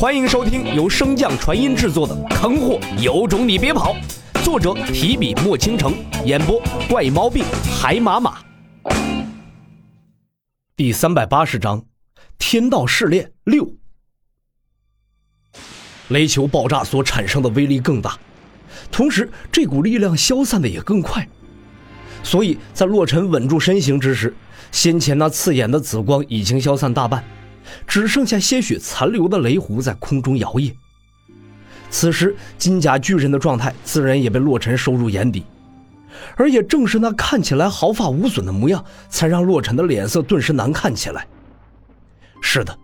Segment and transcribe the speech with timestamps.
[0.00, 3.94] 欢迎收听由升降传音制作的《坑货有种你别跑》，
[4.42, 5.92] 作者提笔墨倾城，
[6.24, 6.58] 演播
[6.88, 7.44] 怪猫病
[7.78, 8.38] 海马马。
[10.74, 11.84] 第三百八十章，
[12.38, 13.70] 天道试炼六。
[16.08, 18.18] 雷球爆炸所产生的威力更大，
[18.90, 21.28] 同时这股力量消散的也更快，
[22.22, 24.34] 所以在洛尘稳住身形之时，
[24.72, 27.22] 先前那刺眼的紫光已经消散大半。
[27.86, 30.72] 只剩下些许残留的雷弧在空中摇曳。
[31.90, 35.44] 此时，金甲巨人的状态自然也被洛尘收入眼底，
[36.36, 41.26] 而也正是那看起来毫发无损的模样，才让洛尘的脸色顿时难看起来。
[42.40, 42.78] 是的，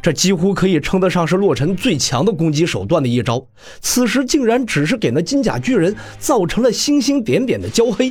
[0.00, 3.46] 这几乎可以称得上是洛尘最强的攻击手段的一招，
[3.82, 8.10] 此时竟然只是给那金甲巨人造成了星星点点的焦黑。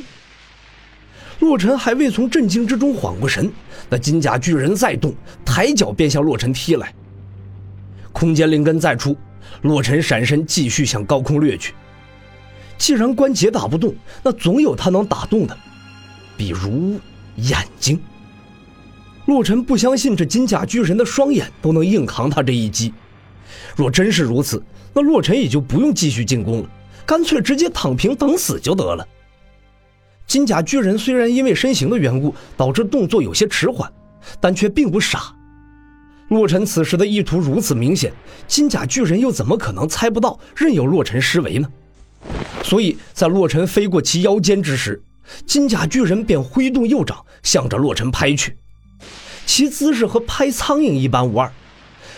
[1.40, 3.50] 洛尘还未从震惊之中缓过神，
[3.88, 6.94] 那金甲巨人再动，抬脚便向洛尘踢来。
[8.12, 9.16] 空间灵根再出，
[9.62, 11.74] 洛尘闪身继续向高空掠去。
[12.76, 15.56] 既然关节打不动，那总有他能打动的，
[16.36, 17.00] 比如
[17.36, 18.00] 眼睛。
[19.26, 22.92] 洛尘不相信这金甲巨人的双眼都能硬扛他这一击。
[23.76, 26.68] 若真是如此，那洛尘也就不用继续进攻了，
[27.06, 29.06] 干脆直接躺平等死就得了。
[30.30, 33.92] 金甲巨人虽然因为身形的缘故导致动作有些迟缓，
[34.38, 35.34] 但却并不傻。
[36.28, 38.12] 洛尘此时的意图如此明显，
[38.46, 41.68] 金甲巨人又怎么可能猜不到，任由洛尘施为呢？
[42.62, 45.02] 所以在洛尘飞过其腰间之时，
[45.46, 48.56] 金甲巨人便挥动右掌向着洛尘拍去，
[49.46, 51.50] 其姿势和拍苍蝇一般无二，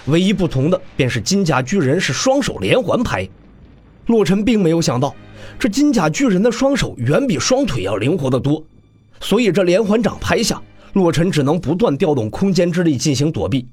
[0.05, 3.27] 唯一不同的便是金甲巨人是双手连环拍。
[4.09, 5.15] 洛尘并没有想到。
[5.59, 8.65] 这金甲巨人的双手远比双腿要灵活得多，
[9.21, 10.61] 所以这连环掌拍下，
[10.93, 13.67] 洛尘只能不断调动空间之力进行躲避。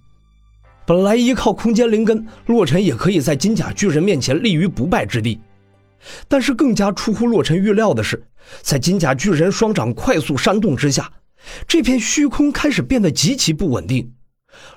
[0.86, 5.40] 本来依靠空间灵根，洛尘也可以在金甲巨人面前立于不败之地，
[6.28, 8.24] 但是更加出乎洛尘预料的是，
[8.62, 11.12] 在金甲巨人双掌快速扇动之下，
[11.68, 14.12] 这片虚空开始变得极其不稳定。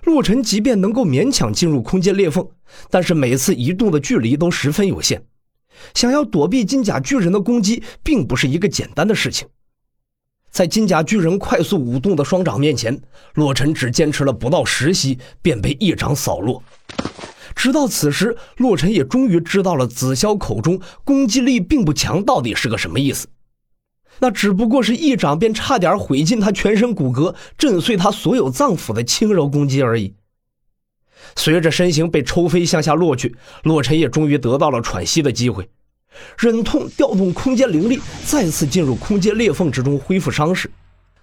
[0.05, 2.47] 洛尘即便能够勉强进入空间裂缝，
[2.91, 5.23] 但是每次移动的距离都十分有限。
[5.95, 9.49] 想要躲避金甲巨人的攻击，并不是一个简单的事情。
[10.51, 13.01] 在金甲巨人快速舞动的双掌面前，
[13.35, 16.63] 洛尘只坚持了不到十息，便被一掌扫落。
[17.55, 23.29] 直到此时，洛尘也终于知道了紫霄口中攻击力并不强到底是个什么意思。
[24.19, 30.15] 那只不过是一掌便差点毁尽他全身骨骼、震碎他所有脏腑的轻柔攻击而已。
[31.37, 33.35] 随着身形被抽飞向下落去，
[33.65, 35.69] 洛尘也终于得到了喘息的机会，
[36.39, 40.71] 忍痛调动空间灵力，再次进入空间裂缝之中恢复伤势。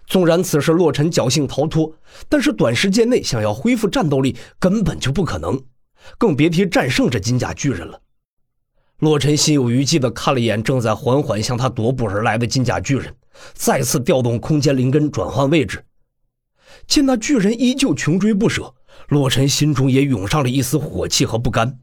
[0.07, 1.93] 纵然此时洛尘侥幸逃脱，
[2.27, 5.61] 但是短时间内想要恢复战斗力根本就不可能，
[6.17, 8.01] 更别提战胜这金甲巨人了。
[8.97, 13.13] 洛尘心有余悸地看了一眼正在缓缓向他踱步而来的金甲巨人，
[13.53, 15.85] 再次调动空间灵根转换位置，
[16.87, 18.73] 见那巨人依旧穷追不舍。
[19.07, 21.79] 洛尘心中也涌上了一丝火气和不甘，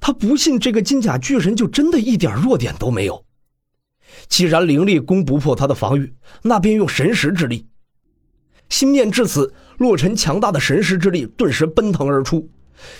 [0.00, 3.24] 他不信这个金甲巨人就真的一点弱点都没有。
[4.28, 6.12] 既然灵力攻不破他的防御，
[6.42, 7.66] 那便用神识之力。
[8.68, 12.50] 心念至此，洛尘强大的神识之力顿时奔腾而出，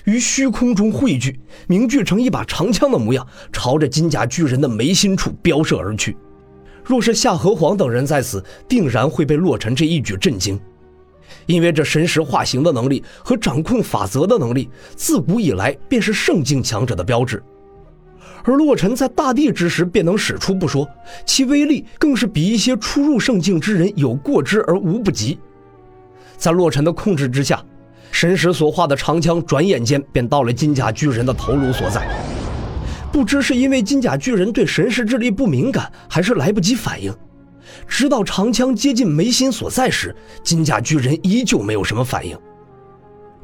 [0.05, 6.17] 于虚空中汇聚，凝聚成一把长枪的模样，朝着金甲巨人的眉心处飙射而去。
[6.83, 10.59] 若是夏河皇等人在此，定然会被洛尘这一举震惊。
[11.47, 17.43] 因为这神识化形的能力和掌控法则的能力，自古以来便是圣境强者的标志。
[18.45, 20.89] 而洛尘在大地之时便能使出不说，
[21.27, 25.39] 其威力更是比一些初入圣境之人有过之而无不及。
[26.37, 27.63] 在洛尘的控制之下，
[28.11, 32.09] 神识所化的长枪转眼间便到了金甲巨人的头颅所在。
[33.13, 37.13] 不知是因为金甲巨人对神识之力不敏感，还是来不及反应。
[37.87, 42.39] 直到长枪接近眉心所在时，金甲巨人依旧没有什么反应。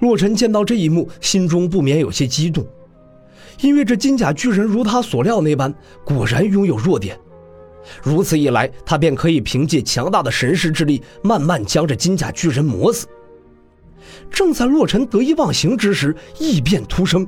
[0.00, 2.66] 洛尘见到这一幕，心中不免有些激动，
[3.60, 5.72] 因为这金甲巨人如他所料那般，
[6.04, 7.18] 果然拥有弱点。
[8.02, 13.06] 如此一来，他便可以凭借强大的神识之力，慢慢将这金甲巨人磨死。
[14.30, 17.26] 正在洛尘得意忘形之时，异变突生，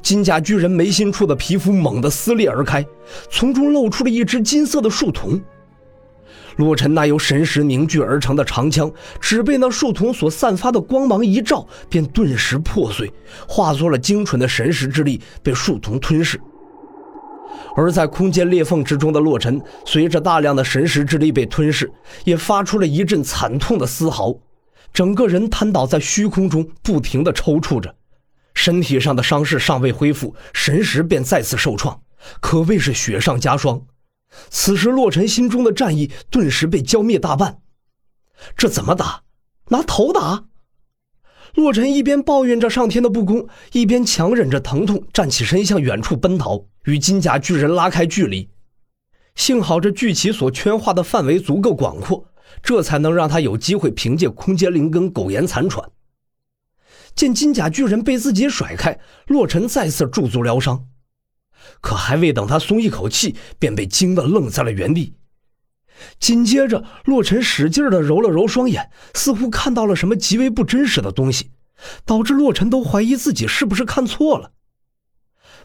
[0.00, 2.84] 金甲巨人眉心处的皮肤猛地撕裂而开，
[3.30, 5.40] 从中露出了一只金色的树瞳。
[6.56, 8.90] 洛尘那由神识凝聚而成的长枪，
[9.20, 13.12] 只被那树瞳所散发的光芒一照，便顿时破碎，
[13.48, 16.40] 化作了精纯的神识之力，被树瞳吞噬。
[17.74, 21.90] 而在空间裂缝之中的洛尘，随着大量的神识之力被吞噬，
[22.24, 24.34] 也发出了一阵惨痛的嘶嚎，
[24.92, 27.94] 整个人瘫倒在虚空中，不停地抽搐着，
[28.52, 31.98] 身体上的伤势尚未恢复，神识便再次受创，
[32.40, 33.80] 可谓是雪上加霜。
[34.50, 37.58] 此时，洛尘心中的战意顿时被浇灭大半。
[38.56, 39.22] 这怎么打？
[39.68, 40.44] 拿头打？
[41.54, 48.48] 洛尘一边抱怨着上天的不公，一边强忍着疼痛，站起身向远处奔逃，与金甲巨人拉开距离。
[49.34, 52.26] 幸好这巨奇所圈化的范围足够广阔，
[52.62, 55.90] 这才能让他有机会凭借空间灵根苟延残喘。
[57.14, 60.86] 见金甲巨人被自己甩开，洛尘再次驻足疗伤。
[61.80, 65.14] 可还未等他松一口气，便被惊得愣在了原地。
[66.18, 71.50] 紧接着，洛尘使劲地揉了揉双眼，似乎看到了什么极为不真实的东西，
[72.04, 74.52] 导致洛尘都怀疑自己是不是看错了。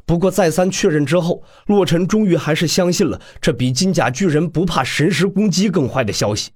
[0.05, 6.51] 不过再三确认之后，洛尘终于还是相信了这比金甲巨人不怕神识攻击更坏的消息。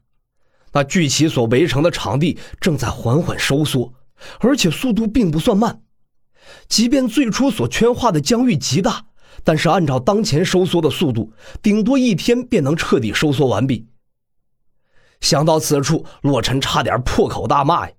[0.73, 3.93] 那巨奇所围成的场地正在缓缓收缩，
[4.39, 5.81] 而且速度并不算慢。
[6.69, 9.07] 即便最初所圈化的疆域极大。
[9.43, 13.87] 但是按照当前收缩的速度，顶多一天便能彻底收缩完毕。
[15.19, 17.93] 想到此处，洛尘差点破口大骂呀！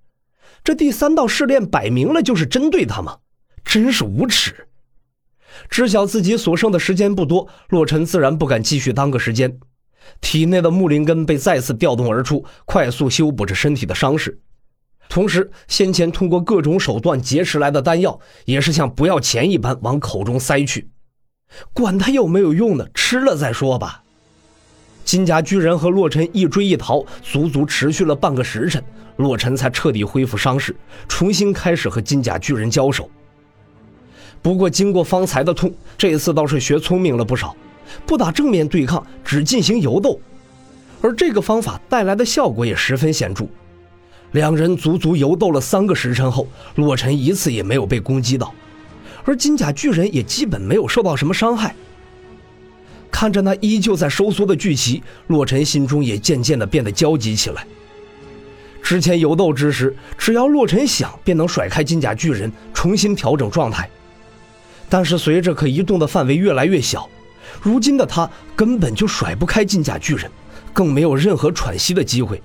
[0.63, 3.17] 这第三道试炼摆明了就是针对他嘛，
[3.63, 4.67] 真是无耻！
[5.69, 9.59] 知晓自己所剩的时间不多，洛尘自然不敢继续耽搁时间，
[10.19, 14.39] 体内的木灵根被再次调动而出，快速修补着身体的伤势。
[15.09, 20.89] 同时，先前通过各种手段劫持来的丹药，也是像不要钱一般往口中塞去。
[21.73, 24.03] 管他有没有用呢，吃了再说吧。
[25.05, 28.83] 金甲巨人和洛尘一追一逃，足足持续了半个时辰，
[29.17, 30.75] 洛尘才彻底恢复伤势，
[31.07, 33.09] 重新开始和金甲巨人交手。
[34.41, 37.55] 不过，经过方才的痛，这次倒是学聪明了不少，
[38.05, 40.19] 不打正面对抗，只进行游斗。
[41.01, 43.45] 而这个方法带来的效果也十分显著。
[44.31, 48.53] 两人足足游斗了三个时辰后，洛尘一次也没有被攻击到。
[49.25, 51.75] 而金甲巨人也基本没有受到什么伤害。
[53.11, 57.65] 看着那依旧在收缩的巨旗，洛尘心中也渐渐的变得焦急起来。
[58.81, 63.89] 之前游斗之时，只要洛尘想，便能甩开金甲巨人，重新调整状态。
[64.89, 67.07] 但是随着可移动的范围越来越小，
[67.61, 70.29] 如今的他根本就甩不开金甲巨人，
[70.73, 72.41] 更没有任何喘息的机会。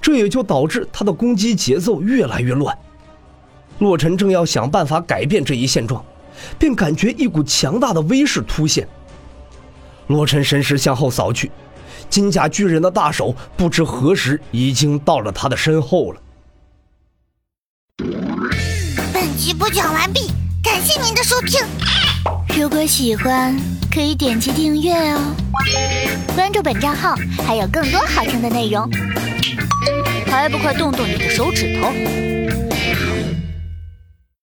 [0.00, 2.76] 这也就导致他的攻击节奏越来越乱。
[3.78, 6.04] 洛尘正要想办法改变这一现状，
[6.58, 8.88] 便感觉一股强大的威势突现。
[10.06, 11.50] 洛尘神识向后扫去，
[12.08, 16.20] 金甲巨人的大手不知何时已经到了他的身后了。
[19.12, 20.30] 本集播讲完毕，
[20.62, 21.60] 感谢您的收听。
[22.58, 23.54] 如果喜欢，
[23.92, 25.20] 可以点击订阅哦，
[26.34, 27.14] 关注本账号
[27.46, 28.88] 还有更多好听的内容。
[30.26, 32.35] 还不快动动你的手指头！